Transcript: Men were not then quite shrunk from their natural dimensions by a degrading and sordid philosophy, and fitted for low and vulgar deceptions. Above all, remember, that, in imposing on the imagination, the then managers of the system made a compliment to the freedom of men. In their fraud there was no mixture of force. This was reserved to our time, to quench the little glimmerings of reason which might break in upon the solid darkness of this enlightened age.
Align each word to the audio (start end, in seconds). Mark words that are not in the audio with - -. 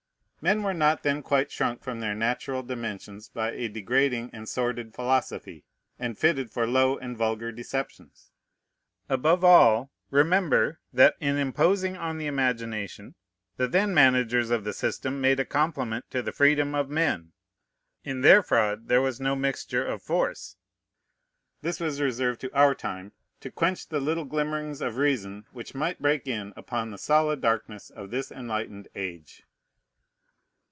Men 0.43 0.63
were 0.63 0.73
not 0.73 1.03
then 1.03 1.21
quite 1.21 1.51
shrunk 1.51 1.83
from 1.83 1.99
their 1.99 2.15
natural 2.15 2.63
dimensions 2.63 3.29
by 3.29 3.51
a 3.51 3.67
degrading 3.67 4.31
and 4.33 4.49
sordid 4.49 4.91
philosophy, 4.95 5.65
and 5.99 6.17
fitted 6.17 6.49
for 6.49 6.65
low 6.65 6.97
and 6.97 7.15
vulgar 7.15 7.51
deceptions. 7.51 8.31
Above 9.07 9.43
all, 9.43 9.91
remember, 10.09 10.79
that, 10.91 11.13
in 11.19 11.37
imposing 11.37 11.95
on 11.95 12.17
the 12.17 12.25
imagination, 12.25 13.13
the 13.57 13.67
then 13.67 13.93
managers 13.93 14.49
of 14.49 14.63
the 14.63 14.73
system 14.73 15.21
made 15.21 15.39
a 15.39 15.45
compliment 15.45 16.05
to 16.09 16.23
the 16.23 16.31
freedom 16.31 16.73
of 16.73 16.89
men. 16.89 17.33
In 18.03 18.21
their 18.21 18.41
fraud 18.41 18.87
there 18.87 18.99
was 18.99 19.19
no 19.21 19.35
mixture 19.35 19.85
of 19.85 20.01
force. 20.01 20.55
This 21.61 21.79
was 21.79 22.01
reserved 22.01 22.41
to 22.41 22.55
our 22.55 22.73
time, 22.73 23.11
to 23.41 23.51
quench 23.51 23.89
the 23.89 23.99
little 23.99 24.25
glimmerings 24.25 24.81
of 24.81 24.97
reason 24.97 25.45
which 25.51 25.75
might 25.75 26.01
break 26.01 26.27
in 26.27 26.51
upon 26.55 26.89
the 26.89 26.97
solid 26.97 27.41
darkness 27.41 27.91
of 27.91 28.09
this 28.09 28.31
enlightened 28.31 28.87
age. 28.95 29.43